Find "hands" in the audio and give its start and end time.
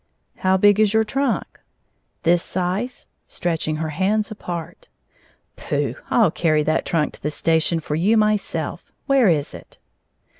3.89-4.31